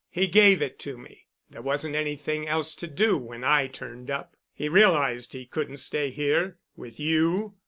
"He 0.09 0.25
gave 0.25 0.63
it 0.63 0.79
to 0.79 0.97
me. 0.97 1.27
There 1.51 1.61
wasn't 1.61 1.93
anything 1.93 2.47
else 2.47 2.73
to 2.73 2.87
do 2.87 3.19
when 3.19 3.43
I 3.43 3.67
turned 3.67 4.09
up. 4.09 4.35
He 4.51 4.67
realized 4.67 5.33
he 5.33 5.45
couldn't 5.45 5.77
stay 5.77 6.09
here—with 6.09 6.99
you." 6.99 7.53